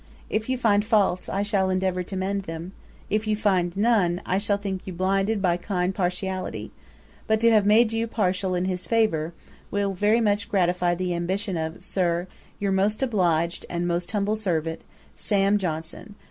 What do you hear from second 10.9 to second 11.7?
the ambition